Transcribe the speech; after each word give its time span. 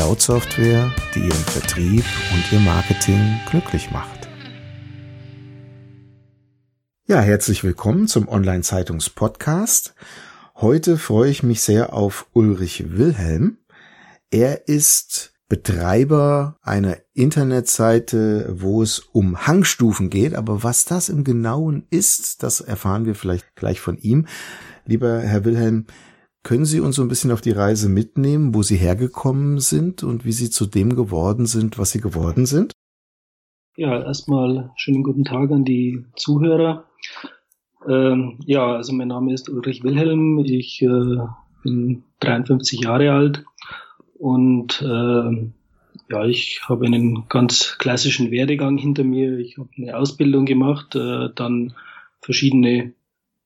Cloud-Software, 0.00 0.90
die 1.14 1.18
Ihren 1.18 1.32
Vertrieb 1.32 2.04
und 2.32 2.52
Ihr 2.52 2.60
Marketing 2.60 3.38
glücklich 3.50 3.90
macht. 3.90 4.30
Ja, 7.06 7.20
herzlich 7.20 7.62
willkommen 7.64 8.08
zum 8.08 8.26
Online-Zeitungs-Podcast. 8.26 9.94
Heute 10.56 10.96
freue 10.96 11.30
ich 11.30 11.42
mich 11.42 11.60
sehr 11.60 11.92
auf 11.92 12.28
Ulrich 12.32 12.96
Wilhelm. 12.96 13.58
Er 14.30 14.68
ist 14.68 15.34
Betreiber 15.50 16.56
einer 16.62 16.96
Internetseite, 17.12 18.54
wo 18.58 18.82
es 18.82 19.00
um 19.00 19.46
Hangstufen 19.46 20.08
geht. 20.08 20.34
Aber 20.34 20.62
was 20.62 20.86
das 20.86 21.10
im 21.10 21.24
Genauen 21.24 21.86
ist, 21.90 22.42
das 22.42 22.62
erfahren 22.62 23.04
wir 23.04 23.14
vielleicht 23.14 23.54
gleich 23.54 23.80
von 23.80 23.98
ihm. 23.98 24.26
Lieber 24.86 25.20
Herr 25.20 25.44
Wilhelm, 25.44 25.84
können 26.42 26.64
Sie 26.64 26.80
uns 26.80 26.96
so 26.96 27.02
ein 27.02 27.08
bisschen 27.08 27.32
auf 27.32 27.40
die 27.40 27.50
Reise 27.50 27.88
mitnehmen, 27.88 28.54
wo 28.54 28.62
Sie 28.62 28.76
hergekommen 28.76 29.58
sind 29.60 30.02
und 30.02 30.24
wie 30.24 30.32
Sie 30.32 30.50
zu 30.50 30.66
dem 30.66 30.96
geworden 30.96 31.46
sind, 31.46 31.78
was 31.78 31.90
Sie 31.90 32.00
geworden 32.00 32.46
sind? 32.46 32.72
Ja, 33.76 34.02
erstmal 34.02 34.70
schönen 34.76 35.02
guten 35.02 35.24
Tag 35.24 35.50
an 35.50 35.64
die 35.64 36.04
Zuhörer. 36.16 36.84
Ähm, 37.88 38.38
ja, 38.44 38.76
also 38.76 38.92
mein 38.92 39.08
Name 39.08 39.32
ist 39.32 39.48
Ulrich 39.48 39.82
Wilhelm. 39.84 40.38
Ich 40.44 40.82
äh, 40.82 41.16
bin 41.62 42.02
53 42.20 42.80
Jahre 42.80 43.12
alt 43.12 43.44
und 44.18 44.82
äh, 44.82 45.50
ja, 46.10 46.24
ich 46.24 46.62
habe 46.68 46.86
einen 46.86 47.28
ganz 47.28 47.76
klassischen 47.78 48.30
Werdegang 48.30 48.76
hinter 48.78 49.04
mir. 49.04 49.38
Ich 49.38 49.58
habe 49.58 49.68
eine 49.76 49.96
Ausbildung 49.96 50.44
gemacht, 50.44 50.94
äh, 50.94 51.28
dann 51.34 51.74
verschiedene 52.20 52.92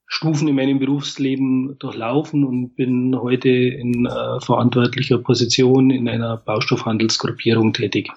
Stufen 0.07 0.47
in 0.47 0.55
meinem 0.55 0.79
Berufsleben 0.79 1.77
durchlaufen 1.79 2.43
und 2.43 2.75
bin 2.75 3.15
heute 3.15 3.49
in 3.49 4.05
äh, 4.05 4.39
verantwortlicher 4.39 5.17
Position 5.17 5.89
in 5.89 6.07
einer 6.07 6.37
Baustoffhandelsgruppierung 6.37 7.73
tätig. 7.73 8.11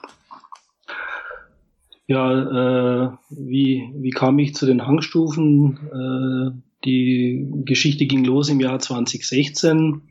Ja, 2.06 3.04
äh, 3.04 3.10
wie, 3.30 3.90
wie 3.96 4.10
kam 4.10 4.38
ich 4.38 4.54
zu 4.54 4.66
den 4.66 4.86
Hangstufen? 4.86 5.78
Äh, 5.92 6.58
die 6.84 7.50
Geschichte 7.64 8.06
ging 8.06 8.24
los 8.24 8.48
im 8.48 8.60
Jahr 8.60 8.78
2016. 8.78 10.02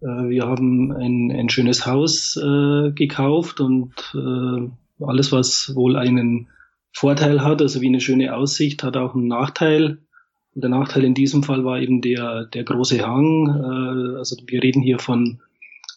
Äh, 0.00 0.06
wir 0.06 0.46
haben 0.46 0.92
ein, 0.92 1.30
ein 1.30 1.48
schönes 1.48 1.86
Haus 1.86 2.36
äh, 2.36 2.92
gekauft 2.92 3.60
und 3.60 3.92
äh, 4.14 5.04
alles, 5.04 5.32
was 5.32 5.74
wohl 5.74 5.96
einen 5.96 6.48
Vorteil 6.92 7.42
hat, 7.42 7.60
also 7.62 7.80
wie 7.80 7.88
eine 7.88 8.00
schöne 8.00 8.34
Aussicht, 8.34 8.82
hat 8.82 8.96
auch 8.96 9.14
einen 9.14 9.28
Nachteil. 9.28 9.98
Und 10.58 10.62
der 10.62 10.70
Nachteil 10.70 11.04
in 11.04 11.14
diesem 11.14 11.44
Fall 11.44 11.64
war 11.64 11.78
eben 11.78 12.00
der, 12.00 12.46
der 12.46 12.64
große 12.64 13.06
Hang. 13.06 13.46
Äh, 13.46 14.18
also 14.18 14.34
wir 14.44 14.60
reden 14.60 14.82
hier 14.82 14.98
von, 14.98 15.38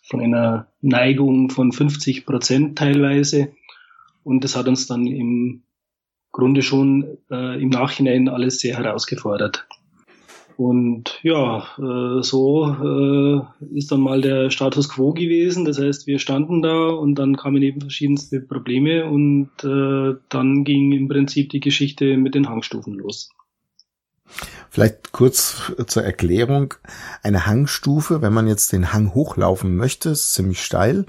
von 0.03 0.21
einer 0.21 0.67
Neigung 0.81 1.49
von 1.49 1.71
50 1.71 2.27
Prozent 2.27 2.77
teilweise. 2.77 3.53
Und 4.23 4.43
das 4.43 4.55
hat 4.55 4.67
uns 4.67 4.85
dann 4.85 5.07
im 5.07 5.63
Grunde 6.31 6.61
schon 6.61 7.17
äh, 7.31 7.59
im 7.59 7.69
Nachhinein 7.69 8.29
alles 8.29 8.59
sehr 8.59 8.77
herausgefordert. 8.77 9.65
Und 10.57 11.17
ja, 11.23 11.65
äh, 11.79 12.21
so 12.21 12.67
äh, 12.67 13.75
ist 13.75 13.91
dann 13.91 14.01
mal 14.01 14.21
der 14.21 14.51
Status 14.51 14.89
quo 14.89 15.11
gewesen. 15.11 15.65
Das 15.65 15.79
heißt, 15.79 16.05
wir 16.05 16.19
standen 16.19 16.61
da 16.61 16.89
und 16.89 17.15
dann 17.15 17.35
kamen 17.35 17.63
eben 17.63 17.81
verschiedenste 17.81 18.41
Probleme 18.41 19.09
und 19.09 19.49
äh, 19.63 20.19
dann 20.29 20.63
ging 20.65 20.91
im 20.91 21.07
Prinzip 21.07 21.49
die 21.49 21.61
Geschichte 21.61 22.15
mit 22.15 22.35
den 22.35 22.47
Hangstufen 22.47 22.93
los. 22.93 23.31
Vielleicht 24.69 25.11
kurz 25.11 25.71
zur 25.87 26.03
Erklärung. 26.03 26.73
Eine 27.23 27.45
Hangstufe, 27.45 28.21
wenn 28.21 28.33
man 28.33 28.47
jetzt 28.47 28.71
den 28.71 28.93
Hang 28.93 29.13
hochlaufen 29.13 29.75
möchte, 29.75 30.09
ist 30.09 30.33
ziemlich 30.33 30.63
steil. 30.63 31.05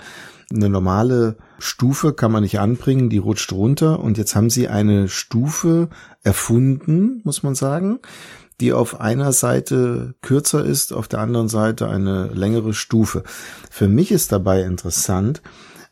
Eine 0.53 0.69
normale 0.69 1.37
Stufe 1.59 2.13
kann 2.13 2.33
man 2.33 2.43
nicht 2.43 2.59
anbringen, 2.59 3.09
die 3.09 3.19
rutscht 3.19 3.53
runter. 3.53 4.01
Und 4.01 4.19
jetzt 4.19 4.35
haben 4.35 4.51
sie 4.51 4.69
eine 4.69 5.09
Stufe 5.09 5.89
erfunden, 6.23 7.21
muss 7.25 7.43
man 7.43 7.55
sagen, 7.55 8.01
die 8.61 8.73
auf 8.73 9.01
einer 9.01 9.33
Seite 9.33 10.15
kürzer 10.23 10.65
ist, 10.65 10.93
auf 10.93 11.09
der 11.09 11.21
anderen 11.21 11.49
Seite 11.49 11.89
eine 11.89 12.27
längere 12.27 12.75
Stufe. 12.75 13.23
Für 13.71 13.89
mich 13.89 14.13
ist 14.13 14.33
dabei 14.33 14.63
interessant, 14.63 15.41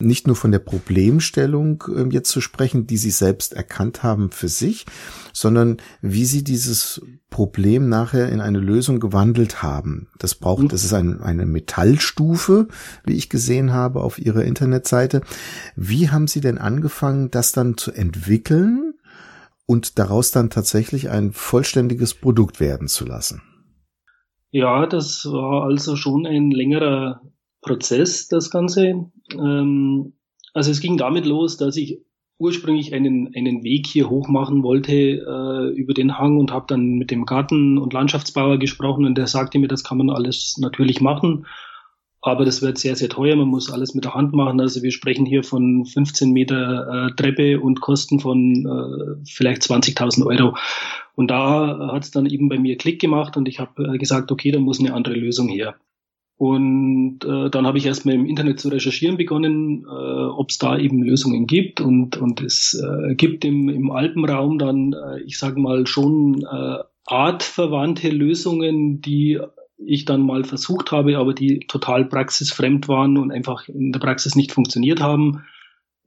nicht 0.00 0.26
nur 0.26 0.36
von 0.36 0.52
der 0.52 0.58
Problemstellung 0.58 1.84
ähm, 1.94 2.10
jetzt 2.10 2.30
zu 2.30 2.40
sprechen, 2.40 2.86
die 2.86 2.96
Sie 2.96 3.10
selbst 3.10 3.52
erkannt 3.52 4.02
haben 4.02 4.30
für 4.30 4.48
sich, 4.48 4.86
sondern 5.32 5.78
wie 6.00 6.24
Sie 6.24 6.42
dieses 6.44 7.02
Problem 7.30 7.88
nachher 7.88 8.28
in 8.30 8.40
eine 8.40 8.58
Lösung 8.58 8.98
gewandelt 9.00 9.62
haben. 9.62 10.08
Das 10.18 10.34
braucht, 10.34 10.72
das 10.72 10.84
ist 10.84 10.92
ein, 10.92 11.20
eine 11.20 11.46
Metallstufe, 11.46 12.68
wie 13.04 13.14
ich 13.14 13.28
gesehen 13.28 13.72
habe 13.72 14.02
auf 14.02 14.18
Ihrer 14.18 14.44
Internetseite. 14.44 15.20
Wie 15.76 16.10
haben 16.10 16.26
Sie 16.26 16.40
denn 16.40 16.58
angefangen, 16.58 17.30
das 17.30 17.52
dann 17.52 17.76
zu 17.76 17.92
entwickeln? 17.92 18.94
und 19.70 20.00
daraus 20.00 20.32
dann 20.32 20.50
tatsächlich 20.50 21.10
ein 21.10 21.30
vollständiges 21.30 22.14
Produkt 22.14 22.58
werden 22.58 22.88
zu 22.88 23.04
lassen? 23.04 23.40
Ja, 24.50 24.84
das 24.88 25.24
war 25.26 25.62
also 25.62 25.94
schon 25.94 26.26
ein 26.26 26.50
längerer 26.50 27.20
Prozess, 27.60 28.26
das 28.26 28.50
Ganze. 28.50 29.12
Ähm, 29.34 30.14
also 30.52 30.70
es 30.70 30.80
ging 30.80 30.96
damit 30.96 31.26
los, 31.26 31.56
dass 31.56 31.76
ich 31.76 32.00
ursprünglich 32.38 32.94
einen, 32.94 33.34
einen 33.36 33.62
Weg 33.62 33.86
hier 33.86 34.08
hoch 34.08 34.26
machen 34.28 34.62
wollte 34.62 34.94
äh, 34.94 35.68
über 35.74 35.92
den 35.92 36.18
Hang 36.18 36.38
und 36.38 36.52
habe 36.52 36.64
dann 36.68 36.94
mit 36.94 37.10
dem 37.10 37.26
Garten- 37.26 37.76
und 37.76 37.92
Landschaftsbauer 37.92 38.58
gesprochen 38.58 39.04
und 39.04 39.16
der 39.16 39.26
sagte 39.26 39.58
mir, 39.58 39.68
das 39.68 39.84
kann 39.84 39.98
man 39.98 40.10
alles 40.10 40.56
natürlich 40.58 41.00
machen. 41.00 41.46
Aber 42.22 42.44
das 42.44 42.60
wird 42.60 42.76
sehr, 42.76 42.96
sehr 42.96 43.08
teuer. 43.08 43.34
Man 43.36 43.48
muss 43.48 43.70
alles 43.70 43.94
mit 43.94 44.04
der 44.04 44.14
Hand 44.14 44.34
machen. 44.34 44.60
Also 44.60 44.82
wir 44.82 44.92
sprechen 44.92 45.24
hier 45.24 45.42
von 45.42 45.86
15 45.86 46.32
Meter 46.32 47.08
äh, 47.08 47.14
Treppe 47.14 47.60
und 47.60 47.80
Kosten 47.80 48.20
von 48.20 48.66
äh, 48.66 49.24
vielleicht 49.26 49.62
20.000 49.62 50.26
Euro. 50.26 50.54
Und 51.14 51.30
da 51.30 51.92
hat 51.92 52.04
es 52.04 52.10
dann 52.10 52.26
eben 52.26 52.48
bei 52.48 52.58
mir 52.58 52.76
Klick 52.76 53.00
gemacht 53.00 53.36
und 53.36 53.48
ich 53.48 53.58
habe 53.58 53.94
äh, 53.94 53.98
gesagt, 53.98 54.32
okay, 54.32 54.50
da 54.50 54.58
muss 54.58 54.80
eine 54.80 54.92
andere 54.92 55.14
Lösung 55.14 55.48
her. 55.48 55.76
Und 56.40 57.18
äh, 57.22 57.50
dann 57.50 57.66
habe 57.66 57.76
ich 57.76 57.84
erstmal 57.84 58.14
im 58.14 58.24
Internet 58.24 58.60
zu 58.60 58.70
recherchieren 58.70 59.18
begonnen, 59.18 59.84
äh, 59.84 59.90
ob 59.90 60.48
es 60.48 60.56
da 60.56 60.78
eben 60.78 61.02
Lösungen 61.02 61.46
gibt. 61.46 61.82
Und, 61.82 62.16
und 62.16 62.40
es 62.40 62.82
äh, 62.82 63.14
gibt 63.14 63.44
im, 63.44 63.68
im 63.68 63.90
Alpenraum 63.90 64.56
dann, 64.56 64.94
äh, 64.94 65.20
ich 65.20 65.36
sage 65.36 65.60
mal, 65.60 65.86
schon 65.86 66.42
äh, 66.50 66.78
artverwandte 67.04 68.08
Lösungen, 68.08 69.02
die 69.02 69.38
ich 69.76 70.06
dann 70.06 70.22
mal 70.22 70.44
versucht 70.44 70.92
habe, 70.92 71.18
aber 71.18 71.34
die 71.34 71.66
total 71.68 72.06
praxisfremd 72.06 72.88
waren 72.88 73.18
und 73.18 73.30
einfach 73.30 73.68
in 73.68 73.92
der 73.92 74.00
Praxis 74.00 74.34
nicht 74.34 74.52
funktioniert 74.52 75.02
haben, 75.02 75.44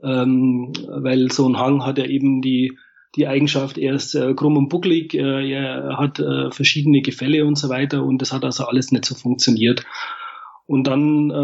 ähm, 0.02 0.74
weil 0.88 1.32
so 1.32 1.48
ein 1.48 1.60
Hang 1.60 1.86
hat 1.86 2.00
ja 2.00 2.06
eben 2.06 2.42
die 2.42 2.76
die 3.16 3.28
Eigenschaft, 3.28 3.78
er 3.78 3.94
ist 3.94 4.16
äh, 4.16 4.34
krumm 4.34 4.58
und 4.58 4.70
bucklig, 4.70 5.14
äh, 5.14 5.48
er 5.52 5.98
hat 6.00 6.18
äh, 6.18 6.50
verschiedene 6.50 7.04
Gefälle 7.04 7.46
und 7.46 7.60
so 7.60 7.70
weiter 7.70 8.04
und 8.04 8.24
das 8.24 8.34
hat 8.34 8.44
also 8.44 8.66
alles 8.66 8.92
nicht 8.92 9.06
so 9.06 9.14
funktioniert. 9.14 9.86
Und 10.74 10.88
dann 10.88 11.30
äh, 11.30 11.36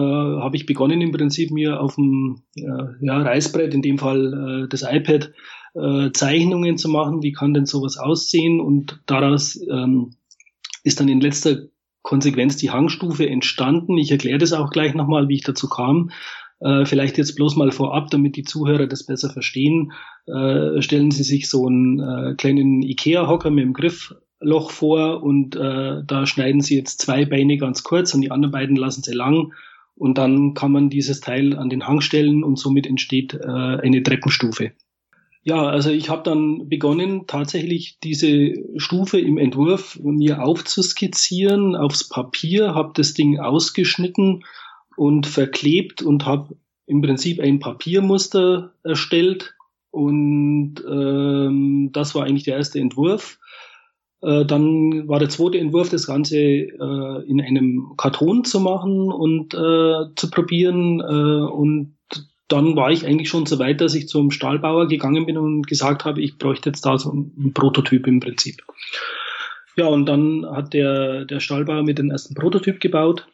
habe 0.41 0.55
ich 0.55 0.65
begonnen 0.65 1.01
im 1.01 1.11
Prinzip 1.11 1.51
mir 1.51 1.79
auf 1.79 1.93
dem 1.93 2.41
äh, 2.55 2.63
ja, 2.99 3.21
Reißbrett, 3.21 3.75
in 3.75 3.83
dem 3.83 3.99
Fall 3.99 4.63
äh, 4.63 4.67
das 4.67 4.81
iPad, 4.81 5.31
äh, 5.75 6.09
Zeichnungen 6.13 6.79
zu 6.79 6.89
machen, 6.89 7.21
wie 7.21 7.31
kann 7.31 7.53
denn 7.53 7.67
sowas 7.67 7.99
aussehen 7.99 8.59
und 8.59 8.99
daraus 9.05 9.55
ähm, 9.69 10.15
ist 10.83 10.99
dann 10.99 11.09
in 11.09 11.21
letzter 11.21 11.57
Konsequenz 12.01 12.57
die 12.57 12.71
Hangstufe 12.71 13.29
entstanden. 13.29 13.99
Ich 13.99 14.09
erkläre 14.09 14.39
das 14.39 14.51
auch 14.51 14.71
gleich 14.71 14.95
nochmal, 14.95 15.29
wie 15.29 15.35
ich 15.35 15.43
dazu 15.43 15.69
kam. 15.69 16.09
Äh, 16.59 16.85
vielleicht 16.85 17.19
jetzt 17.19 17.35
bloß 17.35 17.55
mal 17.55 17.71
vorab, 17.71 18.09
damit 18.09 18.35
die 18.35 18.45
Zuhörer 18.45 18.87
das 18.87 19.05
besser 19.05 19.29
verstehen. 19.29 19.91
Äh, 20.25 20.81
stellen 20.81 21.11
Sie 21.11 21.21
sich 21.21 21.51
so 21.51 21.67
einen 21.67 21.99
äh, 21.99 22.33
kleinen 22.35 22.81
Ikea-Hocker 22.81 23.51
mit 23.51 23.63
dem 23.63 23.73
Griffloch 24.39 24.71
vor 24.71 25.23
und 25.23 25.55
äh, 25.55 26.01
da 26.05 26.25
schneiden 26.25 26.61
Sie 26.61 26.75
jetzt 26.75 27.01
zwei 27.01 27.25
Beine 27.25 27.57
ganz 27.57 27.83
kurz 27.83 28.13
und 28.13 28.21
die 28.21 28.31
anderen 28.31 28.51
beiden 28.51 28.75
lassen 28.75 29.03
Sie 29.03 29.13
lang. 29.13 29.53
Und 29.95 30.17
dann 30.17 30.53
kann 30.53 30.71
man 30.71 30.89
dieses 30.89 31.19
Teil 31.19 31.57
an 31.57 31.69
den 31.69 31.85
Hang 31.85 31.99
stellen 31.99 32.43
und 32.43 32.57
somit 32.57 32.87
entsteht 32.87 33.33
äh, 33.33 33.47
eine 33.47 34.01
Treppenstufe. 34.01 34.71
Ja, 35.43 35.67
also 35.67 35.89
ich 35.89 36.09
habe 36.09 36.23
dann 36.23 36.69
begonnen, 36.69 37.25
tatsächlich 37.27 37.97
diese 38.03 38.53
Stufe 38.77 39.19
im 39.19 39.37
Entwurf 39.37 39.99
mir 40.01 40.41
aufzuskizzieren 40.41 41.75
aufs 41.75 42.07
Papier, 42.07 42.75
habe 42.75 42.91
das 42.95 43.13
Ding 43.13 43.39
ausgeschnitten 43.39 44.43
und 44.95 45.27
verklebt 45.27 46.01
und 46.01 46.25
habe 46.25 46.55
im 46.85 47.01
Prinzip 47.01 47.39
ein 47.39 47.59
Papiermuster 47.59 48.73
erstellt 48.83 49.55
und 49.91 50.75
ähm, 50.87 51.89
das 51.93 52.15
war 52.15 52.25
eigentlich 52.25 52.43
der 52.43 52.57
erste 52.57 52.79
Entwurf. 52.79 53.39
Äh, 54.21 54.45
dann 54.45 55.07
war 55.07 55.19
der 55.19 55.29
zweite 55.29 55.59
Entwurf, 55.59 55.89
das 55.89 56.07
Ganze 56.07 56.37
äh, 56.37 57.23
in 57.27 57.41
einem 57.41 57.93
Karton 57.97 58.43
zu 58.43 58.59
machen 58.59 59.11
und 59.11 59.53
äh, 59.53 60.13
zu 60.15 60.29
probieren. 60.29 60.99
Äh, 60.99 61.03
und 61.03 61.95
dann 62.47 62.75
war 62.75 62.91
ich 62.91 63.05
eigentlich 63.05 63.29
schon 63.29 63.45
so 63.45 63.59
weit, 63.59 63.79
dass 63.79 63.95
ich 63.95 64.07
zum 64.07 64.31
Stahlbauer 64.31 64.87
gegangen 64.87 65.25
bin 65.25 65.37
und 65.37 65.67
gesagt 65.67 66.03
habe, 66.03 66.21
ich 66.21 66.37
bräuchte 66.37 66.69
jetzt 66.69 66.85
da 66.85 66.97
so 66.97 67.11
einen 67.11 67.53
Prototyp 67.53 68.07
im 68.07 68.19
Prinzip. 68.19 68.63
Ja, 69.77 69.85
und 69.85 70.07
dann 70.07 70.45
hat 70.49 70.73
der, 70.73 71.25
der 71.25 71.39
Stahlbauer 71.39 71.83
mit 71.83 71.99
den 71.99 72.11
ersten 72.11 72.33
Prototyp 72.33 72.79
gebaut. 72.79 73.27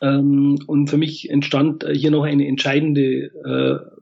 Ähm, 0.00 0.58
und 0.66 0.88
für 0.88 0.96
mich 0.96 1.28
entstand 1.28 1.84
hier 1.92 2.10
noch 2.10 2.24
eine 2.24 2.46
entscheidende 2.46 3.30
äh, 3.44 3.93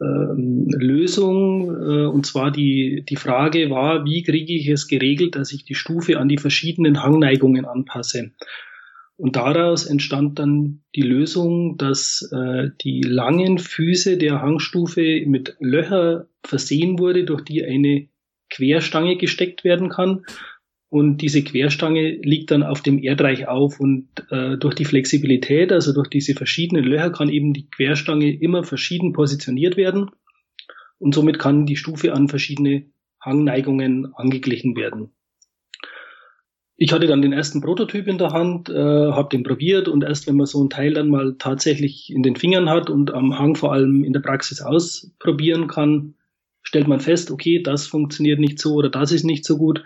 Lösung. 0.00 1.70
Äh, 1.70 2.06
und 2.06 2.26
zwar 2.26 2.50
die, 2.50 3.04
die 3.08 3.16
Frage 3.16 3.70
war, 3.70 4.04
wie 4.04 4.22
kriege 4.22 4.54
ich 4.54 4.68
es 4.68 4.88
geregelt, 4.88 5.36
dass 5.36 5.52
ich 5.52 5.64
die 5.64 5.74
Stufe 5.74 6.18
an 6.18 6.28
die 6.28 6.38
verschiedenen 6.38 7.02
Hangneigungen 7.02 7.64
anpasse. 7.64 8.32
Und 9.16 9.34
daraus 9.34 9.86
entstand 9.86 10.38
dann 10.38 10.82
die 10.94 11.02
Lösung, 11.02 11.76
dass 11.76 12.30
äh, 12.32 12.68
die 12.82 13.02
langen 13.02 13.58
Füße 13.58 14.16
der 14.16 14.40
Hangstufe 14.40 15.24
mit 15.26 15.56
Löcher 15.58 16.26
versehen 16.44 17.00
wurde, 17.00 17.24
durch 17.24 17.42
die 17.42 17.64
eine 17.64 18.08
Querstange 18.48 19.16
gesteckt 19.16 19.64
werden 19.64 19.88
kann 19.88 20.22
und 20.90 21.18
diese 21.18 21.42
Querstange 21.42 22.18
liegt 22.22 22.50
dann 22.50 22.62
auf 22.62 22.80
dem 22.80 23.02
Erdreich 23.02 23.46
auf 23.46 23.78
und 23.78 24.08
äh, 24.30 24.56
durch 24.56 24.74
die 24.74 24.86
Flexibilität, 24.86 25.70
also 25.70 25.92
durch 25.92 26.08
diese 26.08 26.34
verschiedenen 26.34 26.84
Löcher, 26.84 27.10
kann 27.10 27.28
eben 27.28 27.52
die 27.52 27.68
Querstange 27.68 28.34
immer 28.34 28.64
verschieden 28.64 29.12
positioniert 29.12 29.76
werden 29.76 30.10
und 30.98 31.14
somit 31.14 31.38
kann 31.38 31.66
die 31.66 31.76
Stufe 31.76 32.14
an 32.14 32.28
verschiedene 32.28 32.86
Hangneigungen 33.20 34.14
angeglichen 34.14 34.76
werden. 34.76 35.10
Ich 36.80 36.92
hatte 36.92 37.08
dann 37.08 37.22
den 37.22 37.32
ersten 37.32 37.60
Prototyp 37.60 38.06
in 38.06 38.18
der 38.18 38.30
Hand, 38.30 38.70
äh, 38.70 38.72
habe 38.72 39.28
den 39.30 39.42
probiert 39.42 39.88
und 39.88 40.04
erst 40.04 40.26
wenn 40.26 40.36
man 40.36 40.46
so 40.46 40.62
ein 40.62 40.70
Teil 40.70 40.94
dann 40.94 41.10
mal 41.10 41.34
tatsächlich 41.38 42.10
in 42.10 42.22
den 42.22 42.36
Fingern 42.36 42.70
hat 42.70 42.88
und 42.88 43.12
am 43.12 43.38
Hang 43.38 43.56
vor 43.56 43.72
allem 43.72 44.04
in 44.04 44.12
der 44.12 44.20
Praxis 44.20 44.62
ausprobieren 44.62 45.66
kann, 45.66 46.14
stellt 46.62 46.88
man 46.88 47.00
fest, 47.00 47.30
okay, 47.30 47.62
das 47.62 47.88
funktioniert 47.88 48.38
nicht 48.38 48.58
so 48.58 48.74
oder 48.74 48.88
das 48.90 49.12
ist 49.12 49.24
nicht 49.24 49.44
so 49.44 49.58
gut 49.58 49.84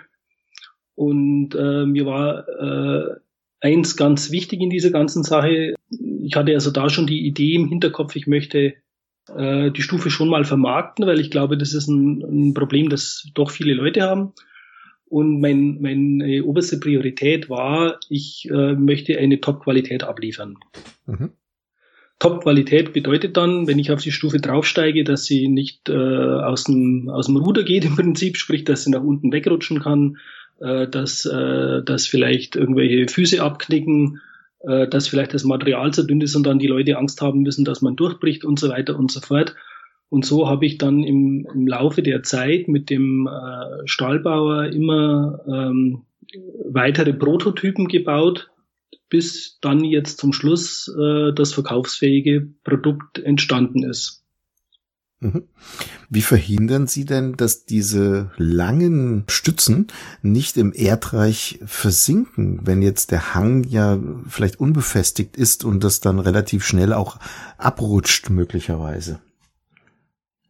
und 1.03 1.57
äh, 1.57 1.85
mir 1.85 2.07
war 2.07 2.47
äh, 2.49 3.17
eins 3.61 3.97
ganz 3.97 4.31
wichtig 4.31 4.61
in 4.61 4.71
dieser 4.71 4.91
ganzen 4.91 5.25
Sache. 5.25 5.75
Ich 5.91 6.37
hatte 6.37 6.53
also 6.55 6.71
da 6.71 6.89
schon 6.91 7.09
die 7.09 7.27
Idee 7.27 7.57
im 7.57 7.69
Hinterkopf, 7.69 8.15
ich 8.15 8.29
möchte 8.29 8.75
äh, 9.29 9.73
die 9.73 9.83
Stufe 9.83 10.11
schon 10.11 10.29
mal 10.29 10.45
vermarkten, 10.45 11.05
weil 11.05 11.19
ich 11.19 11.33
glaube, 11.33 11.59
das 11.59 11.75
ist 11.75 11.89
ein, 11.89 12.23
ein 12.23 12.55
Problem, 12.55 12.89
das 12.89 13.29
doch 13.35 13.51
viele 13.51 13.75
Leute 13.75 14.03
haben. 14.03 14.33
Und 15.07 15.41
mein, 15.41 15.79
meine 15.81 16.45
oberste 16.45 16.79
Priorität 16.79 17.51
war, 17.51 17.99
ich 18.09 18.49
äh, 18.49 18.75
möchte 18.75 19.19
eine 19.19 19.41
Top-Qualität 19.41 20.05
abliefern. 20.05 20.57
Mhm. 21.07 21.33
Top-Qualität 22.21 22.93
bedeutet 22.93 23.37
dann, 23.37 23.67
wenn 23.67 23.81
ich 23.81 23.91
auf 23.91 24.01
die 24.01 24.13
Stufe 24.13 24.39
draufsteige, 24.39 25.03
dass 25.03 25.25
sie 25.25 25.49
nicht 25.49 25.89
äh, 25.89 25.93
aus, 25.93 26.63
dem, 26.65 27.11
aus 27.11 27.27
dem 27.27 27.37
Ruder 27.37 27.65
geht 27.65 27.85
im 27.85 27.97
Prinzip, 27.97 28.37
sprich, 28.37 28.63
dass 28.63 28.85
sie 28.85 28.91
nach 28.91 29.03
unten 29.03 29.33
wegrutschen 29.33 29.81
kann, 29.81 30.19
äh, 30.63 30.89
dass, 30.89 31.25
äh, 31.25 31.83
dass 31.83 32.07
vielleicht 32.07 32.57
irgendwelche 32.57 33.09
Füße 33.09 33.43
abknicken, 33.43 34.21
äh, 34.61 34.87
dass 34.89 35.09
vielleicht 35.09 35.35
das 35.35 35.45
Material 35.45 35.93
zu 35.93 36.05
dünn 36.05 36.21
ist 36.21 36.37
und 36.37 36.45
dann 36.45 36.59
die 36.59 36.67
Leute 36.69 36.97
Angst 36.97 37.21
haben 37.21 37.43
müssen, 37.43 37.65
dass 37.65 37.83
man 37.83 37.97
durchbricht 37.97 38.45
und 38.45 38.59
so 38.59 38.69
weiter 38.69 38.99
und 38.99 39.11
so 39.11 39.21
fort. 39.21 39.55
Und 40.09 40.27
so 40.27 40.49
habe 40.49 40.67
ich 40.67 40.79
dann 40.79 41.03
im, 41.03 41.49
im 41.53 41.67
Laufe 41.67 42.03
der 42.03 42.23
Zeit 42.23 42.69
mit 42.69 42.91
dem 42.91 43.27
äh, 43.27 43.87
Stahlbauer 43.87 44.67
immer 44.67 45.41
ähm, 45.49 46.03
weitere 46.69 47.13
Prototypen 47.15 47.89
gebaut, 47.89 48.51
bis 49.09 49.59
dann 49.61 49.85
jetzt 49.85 50.19
zum 50.19 50.33
Schluss 50.33 50.95
äh, 50.99 51.33
das 51.33 51.55
verkaufsfähige 51.55 52.49
Produkt 52.63 53.19
entstanden 53.19 53.85
ist. 53.85 54.22
Mhm. 55.23 55.45
Wie 56.11 56.21
verhindern 56.21 56.89
Sie 56.89 57.05
denn, 57.05 57.35
dass 57.35 57.65
diese 57.65 58.33
langen 58.39 59.23
Stützen 59.29 59.87
nicht 60.21 60.57
im 60.57 60.73
Erdreich 60.75 61.61
versinken, 61.65 62.61
wenn 62.65 62.83
jetzt 62.83 63.13
der 63.13 63.33
Hang 63.33 63.63
ja 63.63 64.01
vielleicht 64.29 64.59
unbefestigt 64.59 65.37
ist 65.37 65.65
und 65.65 65.85
das 65.85 66.01
dann 66.01 66.19
relativ 66.19 66.65
schnell 66.65 66.93
auch 66.93 67.19
abrutscht 67.57 68.31
möglicherweise? 68.31 69.21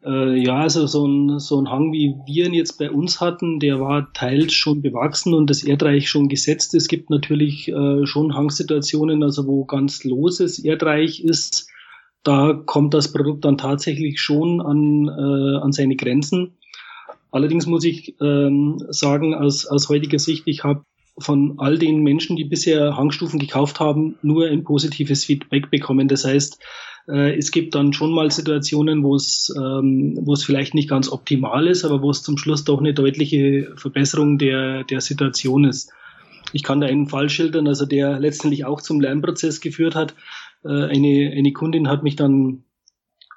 Äh, 0.07 0.43
ja, 0.43 0.57
also 0.57 0.87
so 0.87 1.07
ein, 1.07 1.39
so 1.39 1.61
ein 1.61 1.69
Hang, 1.69 1.93
wie 1.93 2.15
wir 2.27 2.47
ihn 2.47 2.55
jetzt 2.55 2.79
bei 2.79 2.91
uns 2.91 3.21
hatten, 3.21 3.61
der 3.61 3.79
war 3.79 4.11
teils 4.15 4.55
schon 4.55 4.81
bewachsen 4.81 5.35
und 5.35 5.51
das 5.51 5.63
Erdreich 5.63 6.09
schon 6.09 6.29
gesetzt. 6.29 6.75
Es 6.75 6.89
gibt 6.89 7.11
natürlich 7.11 7.69
äh, 7.69 8.07
schon 8.07 8.35
Hangsituationen, 8.35 9.23
also 9.23 9.47
wo 9.47 9.67
ganz 9.67 10.03
loses 10.05 10.59
Erdreich 10.59 11.23
ist 11.23 11.69
da 12.23 12.53
kommt 12.53 12.95
das 12.95 13.13
Produkt 13.13 13.45
dann 13.45 13.59
tatsächlich 13.59 14.21
schon 14.21 14.61
an, 14.61 15.09
äh, 15.09 15.59
an 15.63 15.73
seine 15.73 15.97
Grenzen. 15.97 16.57
Allerdings 17.31 17.67
muss 17.67 17.85
ich 17.85 18.15
ähm, 18.21 18.83
sagen, 18.91 19.35
aus, 19.35 19.67
aus 19.67 19.89
heutiger 19.89 20.19
Sicht, 20.19 20.43
ich 20.47 20.65
habe 20.65 20.85
von 21.19 21.55
all 21.59 21.79
den 21.79 22.03
Menschen, 22.03 22.37
die 22.37 22.45
bisher 22.45 22.97
Hangstufen 22.97 23.39
gekauft 23.39 23.81
haben, 23.81 24.17
nur 24.23 24.47
ein 24.47 24.65
positives 24.65 25.25
Feedback 25.25 25.71
bekommen. 25.71 26.09
Das 26.09 26.25
heißt, 26.25 26.59
äh, 27.09 27.37
es 27.37 27.51
gibt 27.51 27.75
dann 27.75 27.93
schon 27.93 28.13
mal 28.13 28.31
Situationen, 28.31 29.03
wo 29.03 29.15
es, 29.17 29.53
ähm, 29.57 30.19
wo 30.23 30.33
es 30.33 30.45
vielleicht 30.45 30.75
nicht 30.75 30.89
ganz 30.89 31.11
optimal 31.11 31.67
ist, 31.67 31.85
aber 31.85 32.03
wo 32.03 32.11
es 32.11 32.23
zum 32.23 32.39
Schluss 32.39 32.65
doch 32.65 32.79
eine 32.79 32.95
deutliche 32.95 33.73
Verbesserung 33.77 34.39
der, 34.39 34.85
der 34.85 35.01
Situation 35.01 35.65
ist. 35.65 35.91
Ich 36.53 36.63
kann 36.63 36.81
da 36.81 36.87
einen 36.87 37.09
Fall 37.09 37.29
schildern, 37.29 37.67
also 37.67 37.87
der 37.87 38.19
letztendlich 38.19 38.65
auch 38.65 38.81
zum 38.81 39.01
Lernprozess 39.01 39.61
geführt 39.61 39.95
hat. 39.95 40.15
Äh, 40.65 40.69
eine, 40.69 41.33
eine 41.37 41.53
Kundin 41.53 41.89
hat 41.89 42.03
mich 42.03 42.17
dann 42.17 42.65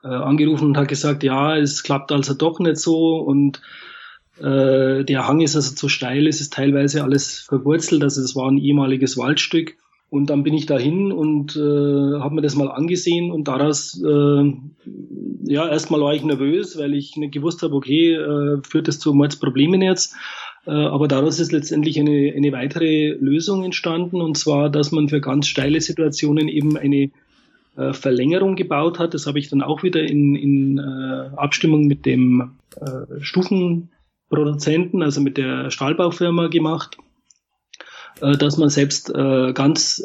äh, 0.03 0.07
angerufen 0.07 0.69
und 0.69 0.77
hat 0.77 0.87
gesagt, 0.87 1.23
ja, 1.23 1.57
es 1.57 1.83
klappt 1.83 2.11
also 2.11 2.33
doch 2.33 2.59
nicht 2.59 2.77
so 2.77 3.17
und 3.17 3.61
äh, 4.39 5.03
der 5.03 5.27
Hang 5.27 5.41
ist 5.41 5.55
also 5.55 5.75
zu 5.75 5.89
steil, 5.89 6.27
es 6.27 6.41
ist 6.41 6.53
teilweise 6.53 7.03
alles 7.03 7.39
verwurzelt, 7.39 8.03
also 8.03 8.21
es 8.21 8.35
war 8.35 8.49
ein 8.49 8.57
ehemaliges 8.57 9.17
Waldstück. 9.17 9.77
Und 10.11 10.29
dann 10.29 10.43
bin 10.43 10.53
ich 10.53 10.65
dahin 10.67 11.11
und 11.11 11.55
äh, 11.55 12.19
habe 12.19 12.35
mir 12.35 12.41
das 12.41 12.55
mal 12.55 12.69
angesehen 12.69 13.31
und 13.31 13.47
daraus, 13.47 14.01
äh, 14.01 14.53
ja, 15.43 15.67
erstmal 15.67 15.99
war 15.99 16.13
ich 16.13 16.23
nervös, 16.23 16.77
weil 16.77 16.93
ich 16.93 17.17
nicht 17.17 17.33
gewusst 17.33 17.63
habe, 17.63 17.75
okay, 17.75 18.13
äh, 18.13 18.61
führt 18.61 18.87
das 18.87 18.99
zu 18.99 19.13
Mordsproblemen 19.13 19.81
jetzt. 19.81 20.15
Äh, 20.67 20.71
aber 20.71 21.07
daraus 21.07 21.39
ist 21.39 21.51
letztendlich 21.51 21.99
eine, 21.99 22.33
eine 22.35 22.51
weitere 22.51 23.09
Lösung 23.19 23.63
entstanden, 23.63 24.21
und 24.21 24.37
zwar, 24.37 24.69
dass 24.69 24.91
man 24.91 25.09
für 25.09 25.21
ganz 25.21 25.47
steile 25.47 25.79
Situationen 25.81 26.47
eben 26.47 26.77
eine 26.77 27.11
äh, 27.77 27.93
Verlängerung 27.93 28.55
gebaut 28.55 28.99
hat. 28.99 29.13
Das 29.13 29.27
habe 29.27 29.39
ich 29.39 29.49
dann 29.49 29.61
auch 29.61 29.83
wieder 29.83 30.01
in, 30.01 30.35
in 30.35 30.77
äh, 30.77 31.29
Abstimmung 31.35 31.87
mit 31.87 32.05
dem 32.05 32.51
Stufenproduzenten, 33.21 35.01
also 35.01 35.21
mit 35.21 35.37
der 35.37 35.71
Stahlbaufirma 35.71 36.47
gemacht, 36.47 36.97
dass 38.19 38.57
man 38.57 38.67
selbst 38.67 39.13
ganz 39.13 40.03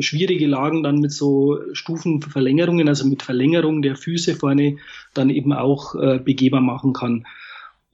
schwierige 0.00 0.46
Lagen 0.46 0.82
dann 0.82 1.00
mit 1.00 1.12
so 1.12 1.58
Stufenverlängerungen, 1.74 2.88
also 2.88 3.06
mit 3.06 3.22
Verlängerung 3.22 3.82
der 3.82 3.96
Füße 3.96 4.36
vorne, 4.36 4.78
dann 5.12 5.28
eben 5.28 5.52
auch 5.52 5.94
begehbar 6.24 6.62
machen 6.62 6.94
kann. 6.94 7.26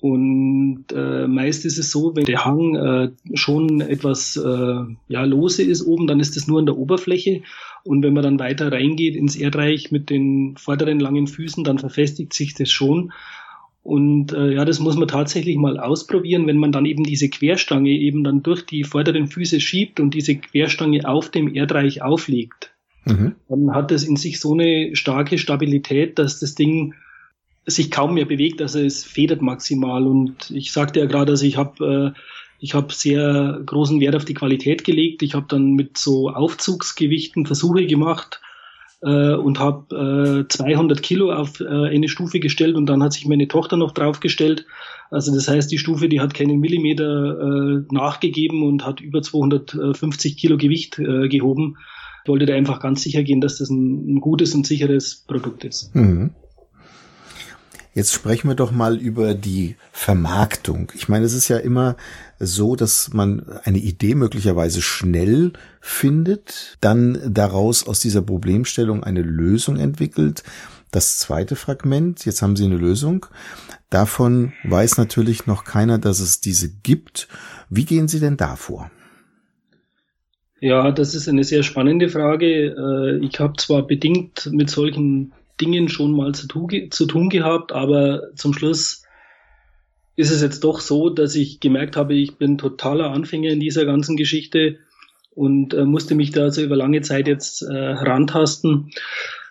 Und 0.01 0.85
äh, 0.95 1.27
meist 1.27 1.65
ist 1.65 1.79
es 1.79 1.91
so, 1.91 2.15
wenn 2.15 2.25
der 2.25 2.45
Hang 2.45 2.77
äh, 2.77 3.11
schon 3.35 3.81
etwas 3.81 4.37
äh, 4.37 4.81
ja, 5.09 5.25
lose 5.25 5.65
ist 5.65 5.83
oben, 5.83 6.07
dann 6.07 6.21
ist 6.21 6.37
es 6.37 6.47
nur 6.47 6.61
an 6.61 6.67
der 6.67 6.77
Oberfläche. 6.77 7.43
Und 7.83 8.05
wenn 8.05 8.13
man 8.13 8.23
dann 8.23 8.39
weiter 8.39 8.71
reingeht 8.71 9.17
ins 9.17 9.35
Erdreich 9.35 9.91
mit 9.91 10.09
den 10.09 10.57
vorderen 10.57 11.01
langen 11.01 11.27
Füßen, 11.27 11.65
dann 11.65 11.79
verfestigt 11.79 12.33
sich 12.33 12.55
das 12.55 12.71
schon. 12.71 13.13
Und 13.83 14.33
äh, 14.33 14.53
ja, 14.55 14.65
das 14.65 14.79
muss 14.79 14.97
man 14.97 15.09
tatsächlich 15.09 15.57
mal 15.57 15.81
ausprobieren, 15.81 16.47
wenn 16.47 16.59
man 16.59 16.73
dann 16.73 16.85
eben 16.85 17.03
diese 17.03 17.29
Querstange 17.29 17.91
eben 17.91 18.23
dann 18.23 18.43
durch 18.43 18.67
die 18.67 18.85
vorderen 18.85 19.27
Füße 19.27 19.61
schiebt 19.61 19.99
und 19.99 20.15
diese 20.15 20.37
Querstange 20.37 21.09
auf 21.09 21.31
dem 21.31 21.53
Erdreich 21.55 22.03
aufliegt. 22.03 22.73
Mhm. 23.05 23.35
Dann 23.49 23.75
hat 23.75 23.91
es 23.91 24.05
in 24.05 24.17
sich 24.17 24.39
so 24.41 24.53
eine 24.53 24.95
starke 24.95 25.39
Stabilität, 25.39 26.19
dass 26.19 26.39
das 26.39 26.55
Ding 26.55 26.95
sich 27.69 27.91
kaum 27.91 28.15
mehr 28.15 28.25
bewegt, 28.25 28.61
also 28.61 28.79
es 28.81 29.05
federt 29.05 29.43
maximal. 29.43 30.07
Und 30.07 30.51
ich 30.51 30.73
sagte 30.73 31.01
ja 31.01 31.07
gerade, 31.07 31.33
also 31.33 31.45
ich 31.45 31.57
habe 31.57 32.15
äh, 32.15 32.21
ich 32.61 32.75
habe 32.75 32.93
sehr 32.93 33.61
großen 33.65 34.01
Wert 34.01 34.17
auf 34.17 34.25
die 34.25 34.35
Qualität 34.35 34.85
gelegt. 34.85 35.23
Ich 35.23 35.35
habe 35.35 35.47
dann 35.49 35.75
mit 35.75 35.97
so 35.97 36.31
Aufzugsgewichten 36.31 37.47
Versuche 37.47 37.87
gemacht 37.87 38.41
äh, 39.01 39.35
und 39.35 39.61
habe 39.61 40.45
äh, 40.45 40.49
200 40.49 41.03
Kilo 41.03 41.33
auf 41.33 41.61
äh, 41.61 41.67
eine 41.67 42.09
Stufe 42.09 42.41
gestellt 42.41 42.77
und 42.77 42.87
dann 42.87 43.03
hat 43.03 43.13
sich 43.13 43.27
meine 43.27 43.47
Tochter 43.47 43.77
noch 43.77 43.93
draufgestellt. 43.93 44.67
Also 45.11 45.33
das 45.35 45.49
heißt, 45.49 45.71
die 45.71 45.79
Stufe, 45.79 46.09
die 46.09 46.21
hat 46.21 46.35
keinen 46.35 46.59
Millimeter 46.59 47.39
äh, 47.39 47.95
nachgegeben 47.95 48.65
und 48.65 48.85
hat 48.85 49.01
über 49.01 49.23
250 49.23 50.37
Kilo 50.37 50.57
Gewicht 50.57 50.99
äh, 50.99 51.29
gehoben. 51.29 51.77
Ich 52.25 52.29
wollte 52.29 52.47
da 52.47 52.55
einfach 52.55 52.81
ganz 52.81 53.03
sicher 53.03 53.23
gehen, 53.23 53.41
dass 53.41 53.59
das 53.59 53.71
ein, 53.71 54.17
ein 54.17 54.21
gutes 54.21 54.55
und 54.55 54.67
sicheres 54.67 55.25
Produkt 55.27 55.65
ist. 55.65 55.95
Mhm. 55.95 56.31
Jetzt 57.99 58.13
sprechen 58.13 58.47
wir 58.47 58.55
doch 58.55 58.71
mal 58.71 58.97
über 58.97 59.35
die 59.35 59.75
Vermarktung. 59.91 60.93
Ich 60.95 61.09
meine, 61.09 61.25
es 61.25 61.33
ist 61.33 61.49
ja 61.49 61.57
immer 61.57 61.97
so, 62.39 62.77
dass 62.77 63.13
man 63.13 63.43
eine 63.65 63.79
Idee 63.79 64.15
möglicherweise 64.15 64.83
schnell 64.83 65.53
findet, 65.81 66.79
dann 66.81 67.19
daraus 67.27 67.85
aus 67.85 67.99
dieser 67.99 68.23
Problemstellung 68.23 69.03
eine 69.03 69.23
Lösung 69.23 69.79
entwickelt. 69.79 70.45
Das 70.93 71.19
zweite 71.19 71.57
Fragment, 71.57 72.25
jetzt 72.25 72.41
haben 72.41 72.55
Sie 72.55 72.67
eine 72.67 72.77
Lösung. 72.77 73.27
Davon 73.91 74.53
weiß 74.63 74.97
natürlich 74.97 75.49
noch 75.49 75.65
keiner, 75.65 75.99
dass 75.99 76.21
es 76.21 76.41
diese 76.41 76.69
gibt. 76.69 77.27
Wie 77.69 77.85
gehen 77.85 78.07
Sie 78.07 78.21
denn 78.21 78.37
da 78.37 78.55
vor? 78.55 78.93
Ja, 80.61 80.93
das 80.93 81.17
ist 81.17 81.29
eine 81.29 81.43
sehr 81.43 81.65
spannende 81.65 82.09
Frage. 82.09 82.77
Äh, 82.79 83.27
ich 83.27 83.41
habe 83.41 83.55
zwar 83.57 83.85
bedingt 83.89 84.49
mit 84.53 84.71
solchen 84.71 85.33
Dingen 85.61 85.89
schon 85.89 86.13
mal 86.13 86.35
zu, 86.35 86.47
tu 86.47 86.69
zu 86.91 87.07
tun 87.07 87.29
gehabt, 87.29 87.73
aber 87.73 88.35
zum 88.35 88.53
Schluss 88.53 89.03
ist 90.17 90.31
es 90.33 90.43
jetzt 90.43 90.65
doch 90.65 90.81
so, 90.81 91.11
dass 91.11 91.37
ich 91.37 91.61
gemerkt 91.61 91.97
habe, 91.97 92.15
ich 92.15 92.37
bin 92.37 92.59
totaler 92.59 93.11
Anfänger 93.11 93.51
in 93.51 93.61
dieser 93.61 93.85
ganzen 93.85 94.17
Geschichte 94.17 94.79
und 95.31 95.75
äh, 95.75 95.85
musste 95.85 96.17
mich 96.17 96.33
da 96.33 96.43
also 96.43 96.61
über 96.63 96.75
lange 96.75 97.01
Zeit 97.03 97.29
jetzt 97.29 97.63
äh, 97.63 97.73
rantasten. 97.73 98.91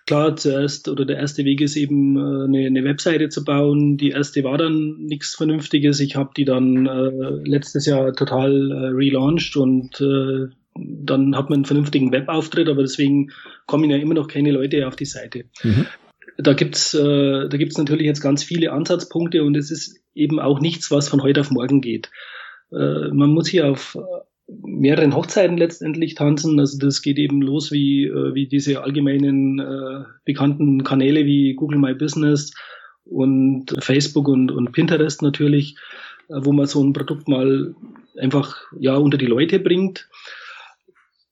Klar, 0.05 0.35
zuerst 0.35 0.89
oder 0.89 1.05
der 1.05 1.17
erste 1.17 1.45
Weg 1.45 1.61
ist 1.61 1.77
eben 1.77 2.17
äh, 2.17 2.43
eine, 2.45 2.65
eine 2.65 2.83
Webseite 2.83 3.29
zu 3.29 3.45
bauen. 3.45 3.95
Die 3.95 4.09
erste 4.09 4.43
war 4.43 4.57
dann 4.57 4.97
nichts 4.99 5.35
Vernünftiges. 5.35 6.01
Ich 6.01 6.17
habe 6.17 6.31
die 6.35 6.43
dann 6.43 6.85
äh, 6.85 7.49
letztes 7.49 7.85
Jahr 7.85 8.11
total 8.13 8.71
äh, 8.71 8.87
relaunched 8.87 9.55
und 9.55 10.01
äh, 10.01 10.47
dann 10.79 11.35
hat 11.35 11.49
man 11.49 11.57
einen 11.57 11.65
vernünftigen 11.65 12.11
Webauftritt, 12.11 12.69
aber 12.69 12.81
deswegen 12.81 13.31
kommen 13.65 13.89
ja 13.89 13.97
immer 13.97 14.13
noch 14.13 14.27
keine 14.27 14.51
Leute 14.51 14.87
auf 14.87 14.95
die 14.95 15.05
Seite. 15.05 15.45
Mhm. 15.63 15.85
Da 16.37 16.53
gibt's, 16.53 16.93
äh, 16.93 17.49
da 17.49 17.57
gibt's 17.57 17.77
natürlich 17.77 18.05
jetzt 18.05 18.21
ganz 18.21 18.43
viele 18.43 18.71
Ansatzpunkte 18.71 19.43
und 19.43 19.57
es 19.57 19.71
ist 19.71 19.99
eben 20.13 20.39
auch 20.39 20.59
nichts, 20.59 20.91
was 20.91 21.09
von 21.09 21.23
heute 21.23 21.41
auf 21.41 21.51
morgen 21.51 21.81
geht. 21.81 22.11
Äh, 22.71 23.09
man 23.11 23.31
muss 23.31 23.47
hier 23.47 23.67
auf 23.67 23.97
mehreren 24.47 25.15
Hochzeiten 25.15 25.57
letztendlich 25.57 26.15
tanzen. 26.15 26.59
Also 26.59 26.77
das 26.77 27.01
geht 27.01 27.17
eben 27.17 27.41
los 27.41 27.71
wie, 27.71 28.05
äh, 28.05 28.33
wie 28.33 28.47
diese 28.47 28.81
allgemeinen 28.83 29.59
äh, 29.59 30.05
bekannten 30.25 30.83
Kanäle 30.83 31.25
wie 31.25 31.53
Google 31.53 31.79
My 31.79 31.93
Business 31.93 32.53
und 33.05 33.75
Facebook 33.79 34.27
und, 34.27 34.51
und 34.51 34.71
Pinterest 34.71 35.21
natürlich, 35.21 35.75
äh, 36.29 36.35
wo 36.37 36.53
man 36.53 36.67
so 36.67 36.83
ein 36.83 36.93
Produkt 36.93 37.27
mal 37.27 37.75
einfach 38.17 38.57
ja 38.79 38.95
unter 38.95 39.17
die 39.17 39.25
Leute 39.25 39.59
bringt. 39.59 40.09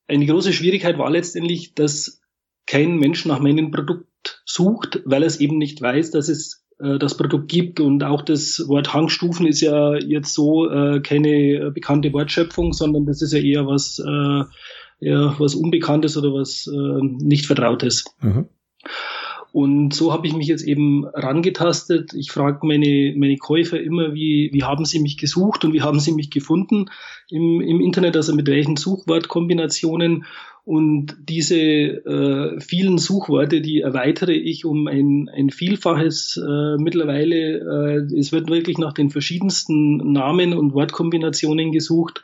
Eine 0.08 0.26
große 0.26 0.54
Schwierigkeit 0.54 0.98
war 0.98 1.10
letztendlich, 1.10 1.74
dass 1.74 2.22
kein 2.68 2.98
Mensch 2.98 3.26
nach 3.26 3.40
meinem 3.40 3.72
Produkt 3.72 4.42
sucht, 4.46 5.02
weil 5.06 5.24
er 5.24 5.28
es 5.28 5.40
eben 5.40 5.58
nicht 5.58 5.82
weiß, 5.82 6.12
dass 6.12 6.30
es 6.30 6.66
äh, 6.80 6.98
das 6.98 7.18
Produkt 7.18 7.50
gibt. 7.50 7.80
Und 7.80 8.04
auch 8.04 8.22
das 8.22 8.68
Wort 8.68 8.94
Hangstufen 8.94 9.48
ist 9.48 9.62
ja 9.62 9.96
jetzt 9.96 10.34
so 10.34 10.70
äh, 10.70 11.00
keine 11.02 11.72
bekannte 11.72 12.14
Wortschöpfung, 12.14 12.74
sondern 12.74 13.06
das 13.06 13.22
ist 13.22 13.34
ja 13.34 13.40
eher 13.40 13.68
was, 13.68 14.00
äh, 14.00 15.06
eher 15.06 15.36
was 15.38 15.56
Unbekanntes 15.56 16.18
oder 16.18 16.34
was 16.34 16.68
äh, 16.68 17.00
nicht 17.02 17.46
Vertrautes. 17.46 18.06
Mhm. 18.22 18.50
Und 19.56 19.94
so 19.94 20.12
habe 20.12 20.28
ich 20.28 20.36
mich 20.36 20.48
jetzt 20.48 20.68
eben 20.68 21.06
rangetastet. 21.06 22.14
Ich 22.14 22.30
frage 22.30 22.68
meine, 22.68 23.14
meine 23.16 23.38
Käufer 23.38 23.80
immer, 23.80 24.14
wie, 24.14 24.50
wie 24.52 24.64
haben 24.66 24.84
sie 24.84 25.00
mich 25.00 25.18
gesucht 25.18 25.64
und 25.64 25.72
wie 25.72 25.82
haben 25.82 26.02
sie 26.02 26.12
mich 26.12 26.30
gefunden 26.30 26.88
im, 27.30 27.62
im 27.62 27.80
Internet, 27.80 28.18
also 28.18 28.36
mit 28.36 28.48
welchen 28.48 28.76
Suchwortkombinationen. 28.76 30.26
Und 30.66 31.16
diese 31.30 31.56
äh, 31.56 32.60
vielen 32.60 32.98
Suchworte, 32.98 33.62
die 33.62 33.80
erweitere 33.80 34.34
ich 34.34 34.66
um 34.66 34.88
ein, 34.88 35.30
ein 35.34 35.50
Vielfaches 35.52 36.36
äh, 36.36 36.76
mittlerweile. 36.76 38.10
Äh, 38.12 38.20
es 38.20 38.34
wird 38.34 38.50
wirklich 38.50 38.78
nach 38.78 38.92
den 38.92 39.10
verschiedensten 39.10 40.12
Namen 40.12 40.54
und 40.54 40.74
Wortkombinationen 40.74 41.72
gesucht. 41.72 42.24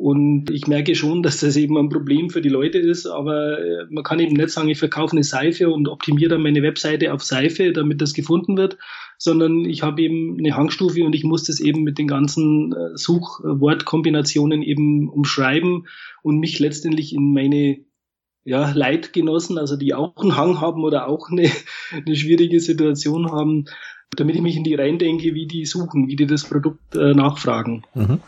Und 0.00 0.50
ich 0.50 0.66
merke 0.66 0.94
schon, 0.94 1.22
dass 1.22 1.40
das 1.40 1.56
eben 1.56 1.76
ein 1.76 1.90
Problem 1.90 2.30
für 2.30 2.40
die 2.40 2.48
Leute 2.48 2.78
ist, 2.78 3.04
aber 3.04 3.58
äh, 3.58 3.84
man 3.90 4.02
kann 4.02 4.18
eben 4.18 4.34
nicht 4.34 4.48
sagen, 4.48 4.70
ich 4.70 4.78
verkaufe 4.78 5.12
eine 5.12 5.22
Seife 5.22 5.68
und 5.68 5.88
optimiere 5.88 6.30
dann 6.30 6.42
meine 6.42 6.62
Webseite 6.62 7.12
auf 7.12 7.22
Seife, 7.22 7.70
damit 7.72 8.00
das 8.00 8.14
gefunden 8.14 8.56
wird, 8.56 8.78
sondern 9.18 9.66
ich 9.66 9.82
habe 9.82 10.00
eben 10.00 10.38
eine 10.38 10.56
Hangstufe 10.56 11.04
und 11.04 11.14
ich 11.14 11.22
muss 11.22 11.44
das 11.44 11.60
eben 11.60 11.82
mit 11.82 11.98
den 11.98 12.08
ganzen 12.08 12.72
äh, 12.72 12.96
Suchwortkombinationen 12.96 14.62
eben 14.62 15.06
umschreiben 15.06 15.86
und 16.22 16.38
mich 16.38 16.58
letztendlich 16.60 17.14
in 17.14 17.34
meine 17.34 17.84
ja, 18.42 18.70
Leitgenossen, 18.70 19.58
also 19.58 19.76
die 19.76 19.92
auch 19.92 20.16
einen 20.16 20.34
Hang 20.34 20.62
haben 20.62 20.82
oder 20.82 21.08
auch 21.08 21.28
eine, 21.28 21.50
eine 21.92 22.16
schwierige 22.16 22.60
Situation 22.60 23.30
haben, 23.32 23.66
damit 24.16 24.34
ich 24.34 24.40
mich 24.40 24.56
in 24.56 24.64
die 24.64 24.76
reindenke, 24.76 25.34
wie 25.34 25.46
die 25.46 25.66
suchen, 25.66 26.08
wie 26.08 26.16
die 26.16 26.26
das 26.26 26.44
Produkt 26.44 26.96
äh, 26.96 27.12
nachfragen. 27.12 27.82
Mhm. 27.92 28.20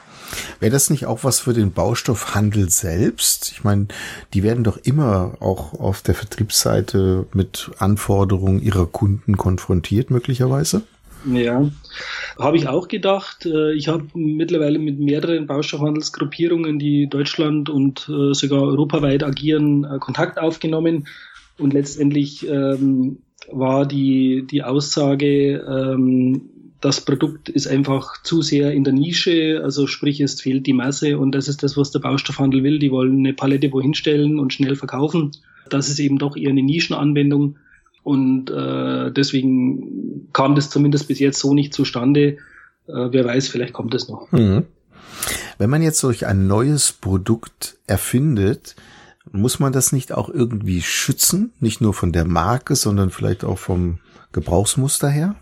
Wäre 0.60 0.72
das 0.72 0.90
nicht 0.90 1.06
auch 1.06 1.24
was 1.24 1.40
für 1.40 1.52
den 1.52 1.72
Baustoffhandel 1.72 2.70
selbst? 2.70 3.52
Ich 3.52 3.64
meine, 3.64 3.88
die 4.34 4.42
werden 4.42 4.64
doch 4.64 4.78
immer 4.78 5.34
auch 5.40 5.74
auf 5.78 6.02
der 6.02 6.14
Vertriebsseite 6.14 7.26
mit 7.32 7.70
Anforderungen 7.78 8.62
ihrer 8.62 8.86
Kunden 8.86 9.36
konfrontiert, 9.36 10.10
möglicherweise? 10.10 10.82
Ja, 11.30 11.70
habe 12.38 12.56
ich 12.56 12.68
auch 12.68 12.88
gedacht. 12.88 13.46
Äh, 13.46 13.74
ich 13.74 13.88
habe 13.88 14.04
mittlerweile 14.14 14.78
mit 14.78 14.98
mehreren 14.98 15.46
Baustoffhandelsgruppierungen, 15.46 16.78
die 16.78 17.08
Deutschland 17.08 17.68
und 17.68 18.08
äh, 18.08 18.34
sogar 18.34 18.62
europaweit 18.62 19.22
agieren, 19.22 19.84
äh, 19.84 19.98
Kontakt 19.98 20.38
aufgenommen. 20.38 21.06
Und 21.58 21.74
letztendlich 21.74 22.48
ähm, 22.48 23.18
war 23.50 23.86
die, 23.86 24.46
die 24.50 24.62
Aussage, 24.62 25.58
ähm, 25.58 26.50
das 26.82 27.00
Produkt 27.00 27.48
ist 27.48 27.68
einfach 27.68 28.22
zu 28.24 28.42
sehr 28.42 28.72
in 28.72 28.82
der 28.82 28.92
Nische, 28.92 29.60
also 29.62 29.86
sprich, 29.86 30.20
es 30.20 30.40
fehlt 30.40 30.66
die 30.66 30.72
Masse 30.72 31.16
und 31.16 31.32
das 31.32 31.46
ist 31.46 31.62
das, 31.62 31.76
was 31.76 31.92
der 31.92 32.00
Baustoffhandel 32.00 32.64
will. 32.64 32.80
Die 32.80 32.90
wollen 32.90 33.20
eine 33.20 33.32
Palette 33.32 33.72
wohin 33.72 33.94
stellen 33.94 34.40
und 34.40 34.52
schnell 34.52 34.74
verkaufen. 34.74 35.30
Das 35.70 35.88
ist 35.88 36.00
eben 36.00 36.18
doch 36.18 36.36
eher 36.36 36.50
eine 36.50 36.62
Nischenanwendung 36.62 37.56
und 38.02 38.50
äh, 38.50 39.12
deswegen 39.12 40.28
kam 40.32 40.56
das 40.56 40.70
zumindest 40.70 41.06
bis 41.06 41.20
jetzt 41.20 41.38
so 41.38 41.54
nicht 41.54 41.72
zustande. 41.72 42.38
Äh, 42.88 43.08
wer 43.10 43.24
weiß, 43.24 43.46
vielleicht 43.46 43.72
kommt 43.72 43.94
es 43.94 44.08
noch. 44.08 44.30
Mhm. 44.32 44.64
Wenn 45.58 45.70
man 45.70 45.82
jetzt 45.82 46.00
solch 46.00 46.26
ein 46.26 46.48
neues 46.48 46.90
Produkt 46.92 47.78
erfindet, 47.86 48.74
muss 49.30 49.60
man 49.60 49.72
das 49.72 49.92
nicht 49.92 50.10
auch 50.10 50.28
irgendwie 50.28 50.82
schützen? 50.82 51.52
Nicht 51.60 51.80
nur 51.80 51.94
von 51.94 52.10
der 52.10 52.24
Marke, 52.24 52.74
sondern 52.74 53.10
vielleicht 53.10 53.44
auch 53.44 53.58
vom 53.58 54.00
Gebrauchsmuster 54.32 55.08
her? 55.08 55.36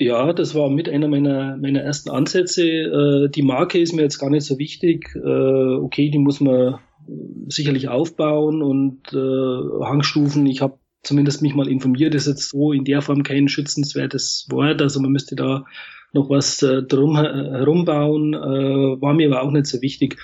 Ja, 0.00 0.32
das 0.32 0.54
war 0.54 0.70
mit 0.70 0.88
einer 0.88 1.08
meiner, 1.08 1.58
meiner 1.58 1.82
ersten 1.82 2.08
Ansätze. 2.08 2.64
Äh, 2.64 3.28
die 3.28 3.42
Marke 3.42 3.78
ist 3.78 3.92
mir 3.92 4.00
jetzt 4.00 4.18
gar 4.18 4.30
nicht 4.30 4.46
so 4.46 4.58
wichtig. 4.58 5.14
Äh, 5.14 5.74
okay, 5.74 6.08
die 6.08 6.18
muss 6.18 6.40
man 6.40 6.78
sicherlich 7.48 7.88
aufbauen 7.88 8.62
und 8.62 9.12
äh, 9.12 9.84
Hangstufen. 9.84 10.46
Ich 10.46 10.62
habe 10.62 10.78
zumindest 11.02 11.42
mich 11.42 11.54
mal 11.54 11.68
informiert, 11.68 12.14
ist 12.14 12.28
jetzt 12.28 12.48
so 12.48 12.72
in 12.72 12.84
der 12.84 13.02
Form 13.02 13.24
kein 13.24 13.48
schützenswertes 13.48 14.46
Wort. 14.48 14.80
Also 14.80 15.00
man 15.00 15.12
müsste 15.12 15.36
da 15.36 15.66
noch 16.14 16.30
was 16.30 16.62
äh, 16.62 16.82
drum 16.82 17.18
herumbauen. 17.18 18.32
Äh, 18.32 19.02
war 19.02 19.12
mir 19.12 19.28
aber 19.28 19.42
auch 19.42 19.50
nicht 19.50 19.66
so 19.66 19.82
wichtig. 19.82 20.16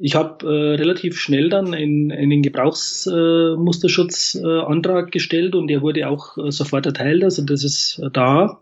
Ich 0.00 0.16
habe 0.16 0.44
äh, 0.46 0.74
relativ 0.74 1.20
schnell 1.20 1.48
dann 1.48 1.74
einen, 1.74 2.10
einen 2.10 2.42
Gebrauchsmusterschutzantrag 2.42 5.06
äh, 5.06 5.10
gestellt 5.12 5.54
und 5.54 5.68
der 5.68 5.80
wurde 5.80 6.08
auch 6.08 6.36
äh, 6.38 6.50
sofort 6.50 6.86
erteilt. 6.86 7.22
Also 7.22 7.44
das 7.44 7.62
ist 7.62 8.00
äh, 8.02 8.10
da. 8.12 8.61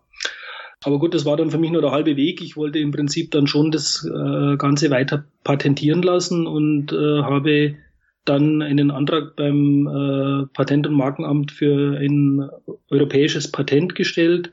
Aber 0.85 0.99
gut, 0.99 1.13
das 1.13 1.27
war 1.27 1.37
dann 1.37 1.51
für 1.51 1.59
mich 1.59 1.71
nur 1.71 1.83
der 1.83 1.91
halbe 1.91 2.17
Weg. 2.17 2.41
Ich 2.41 2.57
wollte 2.57 2.79
im 2.79 2.91
Prinzip 2.91 3.31
dann 3.31 3.47
schon 3.47 3.71
das 3.71 4.05
äh, 4.05 4.57
Ganze 4.57 4.91
weiter 4.91 5.25
patentieren 5.45 6.03
lassen 6.03 6.47
und 6.47 6.93
äh, 6.93 7.23
habe 7.23 7.77
dann 8.25 8.63
einen 8.63 8.91
Antrag 8.91 9.37
beim 9.37 9.87
äh, 9.87 10.47
Patent- 10.55 10.87
und 10.87 10.95
Markenamt 10.95 11.53
für 11.53 11.99
ein 11.99 12.49
europäisches 12.91 13.51
Patent 13.51 13.95
gestellt. 13.95 14.53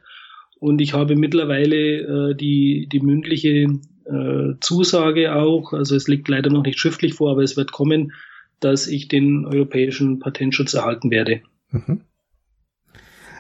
Und 0.60 0.82
ich 0.82 0.94
habe 0.94 1.16
mittlerweile 1.16 2.32
äh, 2.32 2.36
die, 2.36 2.90
die 2.92 3.00
mündliche 3.00 3.68
äh, 4.06 4.54
Zusage 4.60 5.36
auch, 5.36 5.72
also 5.74 5.96
es 5.96 6.08
liegt 6.08 6.28
leider 6.28 6.50
noch 6.50 6.64
nicht 6.64 6.80
schriftlich 6.80 7.14
vor, 7.14 7.32
aber 7.32 7.44
es 7.44 7.56
wird 7.56 7.72
kommen, 7.72 8.14
dass 8.60 8.88
ich 8.88 9.08
den 9.08 9.46
europäischen 9.46 10.20
Patentschutz 10.20 10.74
erhalten 10.74 11.12
werde. 11.12 11.42
Mhm. 11.72 12.02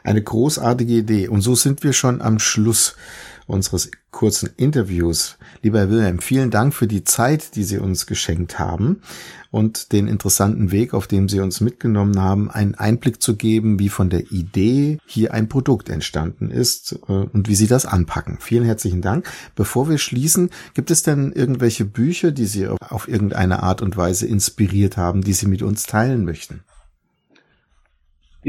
Eine 0.08 0.24
großartige 0.24 0.94
Idee. 0.94 1.28
Und 1.28 1.42
so 1.42 1.54
sind 1.54 1.84
wir 1.84 1.92
schon 1.92 2.22
am 2.22 2.40
Schluss 2.40 2.96
unseres 3.46 3.92
kurzen 4.10 4.50
Interviews. 4.56 5.38
Lieber 5.62 5.80
Herr 5.80 5.90
Wilhelm, 5.90 6.20
vielen 6.20 6.50
Dank 6.50 6.74
für 6.74 6.88
die 6.88 7.04
Zeit, 7.04 7.58
die 7.58 7.66
Sie 7.66 7.78
uns 7.78 8.06
geschenkt 8.06 8.58
haben 8.58 9.02
und 9.52 9.92
den 9.92 10.08
interessanten 10.08 10.72
Weg, 10.72 10.94
auf 10.94 11.08
dem 11.08 11.28
Sie 11.28 11.42
uns 11.42 11.60
mitgenommen 11.60 12.22
haben, 12.22 12.50
einen 12.50 12.76
Einblick 12.76 13.22
zu 13.22 13.36
geben, 13.36 13.80
wie 13.80 13.90
von 13.90 14.10
der 14.10 14.32
Idee 14.32 14.98
hier 15.06 15.34
ein 15.34 15.50
Produkt 15.50 15.90
entstanden 15.90 16.52
ist 16.52 17.00
äh, 17.10 17.12
und 17.12 17.50
wie 17.50 17.56
Sie 17.56 17.68
das 17.68 17.86
anpacken. 17.86 18.38
Vielen 18.40 18.64
herzlichen 18.64 19.02
Dank. 19.02 19.30
Bevor 19.56 19.90
wir 19.90 19.98
schließen, 19.98 20.52
gibt 20.74 20.90
es 20.90 21.04
denn 21.04 21.34
irgendwelche 21.34 21.84
Bücher, 21.84 22.32
die 22.32 22.46
Sie 22.46 22.66
auf 22.66 23.10
irgendeine 23.10 23.62
Art 23.62 23.82
und 23.82 23.98
Weise 23.98 24.26
inspiriert 24.26 24.96
haben, 24.96 25.22
die 25.22 25.34
Sie 25.34 25.48
mit 25.48 25.64
uns 25.64 25.84
teilen 25.84 26.24
möchten? 26.24 26.62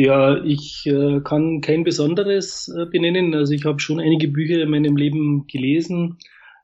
Ja, 0.00 0.44
ich 0.44 0.86
äh, 0.86 1.20
kann 1.24 1.60
kein 1.60 1.82
besonderes 1.82 2.68
äh, 2.68 2.86
benennen. 2.86 3.34
Also 3.34 3.52
ich 3.52 3.64
habe 3.64 3.80
schon 3.80 3.98
einige 3.98 4.28
Bücher 4.28 4.62
in 4.62 4.70
meinem 4.70 4.96
Leben 4.96 5.48
gelesen, 5.48 6.18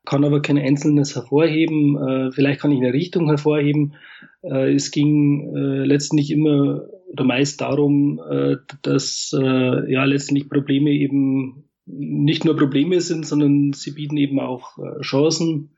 kann 0.04 0.24
aber 0.24 0.40
kein 0.40 0.56
einzelnes 0.56 1.16
hervorheben. 1.16 1.98
Äh, 1.98 2.30
vielleicht 2.30 2.60
kann 2.60 2.70
ich 2.70 2.78
eine 2.78 2.92
Richtung 2.92 3.26
hervorheben. 3.26 3.94
Äh, 4.42 4.74
es 4.74 4.92
ging 4.92 5.52
äh, 5.52 5.84
letztendlich 5.84 6.30
immer 6.30 6.84
oder 7.08 7.24
meist 7.24 7.60
darum, 7.60 8.20
äh, 8.20 8.58
dass 8.82 9.30
ja 9.32 10.04
letztendlich 10.04 10.48
Probleme 10.48 10.90
eben 10.90 11.64
nicht 11.86 12.44
nur 12.44 12.56
Probleme 12.56 13.00
sind, 13.00 13.26
sondern 13.26 13.72
sie 13.72 13.90
bieten 13.90 14.16
eben 14.16 14.38
auch 14.38 14.78
Chancen 15.02 15.74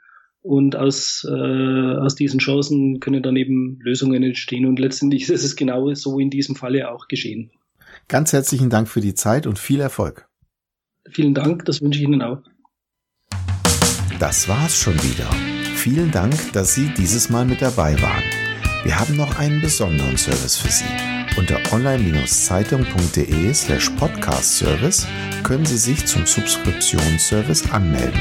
und 0.47 0.76
aus, 0.76 1.26
äh, 1.29 1.97
aus 1.99 2.15
diesen 2.15 2.38
Chancen 2.38 3.00
können 3.00 3.23
dann 3.23 3.37
eben 3.37 3.79
Lösungen 3.81 4.23
entstehen. 4.23 4.67
Und 4.67 4.79
letztendlich 4.79 5.29
ist 5.29 5.45
es 5.45 5.57
genau 5.57 5.93
so 5.95 6.19
in 6.19 6.31
diesem 6.31 6.55
Falle 6.55 6.91
auch 6.91 7.09
geschehen. 7.09 7.50
Ganz 8.09 8.33
herzlichen 8.33 8.71
Dank 8.71 8.88
für 8.88 9.00
die 9.00 9.15
Zeit 9.15 9.47
und 9.47 9.59
viel 9.59 9.81
Erfolg. 9.81 10.29
Vielen 11.11 11.35
Dank, 11.35 11.65
das 11.65 11.83
wünsche 11.83 11.99
ich 12.00 12.07
Ihnen 12.07 12.23
auch. 12.23 12.43
Das 14.21 14.49
war's 14.49 14.76
schon 14.76 14.95
wieder. 14.95 15.29
Vielen 15.75 16.11
Dank, 16.11 16.35
dass 16.53 16.75
Sie 16.75 16.91
dieses 16.97 17.29
Mal 17.29 17.45
mit 17.45 17.61
dabei 17.61 18.00
waren. 18.00 18.23
Wir 18.85 18.99
haben 18.99 19.17
noch 19.17 19.38
einen 19.38 19.61
besonderen 19.61 20.17
Service 20.17 20.57
für 20.57 20.71
Sie. 20.71 20.85
Unter 21.37 21.59
online-zeitung.de 21.73 23.53
slash 23.53 23.91
podcast 23.91 24.59
service 24.59 25.07
können 25.43 25.67
Sie 25.67 25.76
sich 25.76 26.07
zum 26.07 26.25
Subskriptionsservice 26.25 27.71
anmelden. 27.73 28.21